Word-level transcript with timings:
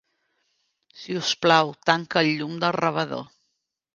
Si 1.01 1.17
us 1.19 1.33
plau, 1.43 1.69
tanca 1.89 2.25
el 2.25 2.31
llum 2.39 2.57
del 2.65 2.75
rebedor. 2.79 3.25